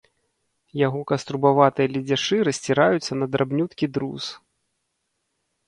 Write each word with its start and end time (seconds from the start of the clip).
Яго 0.87 1.01
каструбаватыя 1.11 1.91
ледзяшы 1.93 2.37
расціраюцца 2.49 3.13
на 3.21 3.25
драбнюткі 3.37 3.85
друз. 3.99 4.23